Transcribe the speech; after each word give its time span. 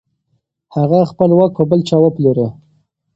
هغه 0.75 0.99
خپل 1.11 1.29
واک 1.37 1.51
په 1.57 1.63
بل 1.69 1.79
چا 1.89 1.97
وپلوره. 2.01 2.47